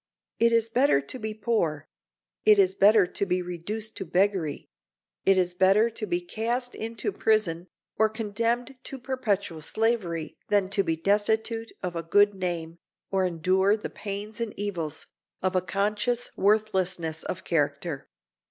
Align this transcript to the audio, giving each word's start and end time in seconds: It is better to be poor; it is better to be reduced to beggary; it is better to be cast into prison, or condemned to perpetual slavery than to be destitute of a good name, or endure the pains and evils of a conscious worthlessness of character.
It 0.39 0.51
is 0.51 0.67
better 0.67 0.99
to 0.99 1.19
be 1.19 1.35
poor; 1.35 1.87
it 2.43 2.57
is 2.57 2.73
better 2.73 3.05
to 3.05 3.23
be 3.27 3.43
reduced 3.43 3.95
to 3.97 4.03
beggary; 4.03 4.67
it 5.27 5.37
is 5.37 5.53
better 5.53 5.91
to 5.91 6.07
be 6.07 6.21
cast 6.21 6.73
into 6.73 7.11
prison, 7.11 7.67
or 7.99 8.09
condemned 8.09 8.77
to 8.85 8.97
perpetual 8.97 9.61
slavery 9.61 10.39
than 10.47 10.69
to 10.69 10.81
be 10.81 10.95
destitute 10.97 11.71
of 11.83 11.95
a 11.95 12.01
good 12.01 12.33
name, 12.33 12.79
or 13.11 13.25
endure 13.27 13.77
the 13.77 13.91
pains 13.91 14.41
and 14.41 14.57
evils 14.57 15.05
of 15.43 15.55
a 15.55 15.61
conscious 15.61 16.35
worthlessness 16.35 17.21
of 17.21 17.43
character. 17.43 18.09